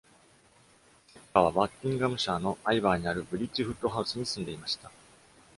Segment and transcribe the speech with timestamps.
[1.13, 4.89] セッカーは、バッキンガムシャーのアイバーにあるブリッジフット・ハウスに住んでいました。